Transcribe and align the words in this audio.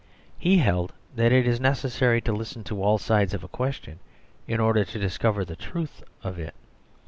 He 0.39 0.57
held 0.57 0.93
that 1.15 1.31
it 1.31 1.45
is 1.45 1.59
necessary 1.59 2.21
to 2.21 2.33
listen 2.33 2.63
to 2.63 2.81
all 2.81 2.97
sides 2.97 3.35
of 3.35 3.43
a 3.43 3.47
question 3.47 3.99
in 4.47 4.59
order 4.59 4.83
to 4.83 4.97
discover 4.97 5.45
the 5.45 5.55
truth 5.55 6.01
of 6.23 6.39
it. 6.39 6.55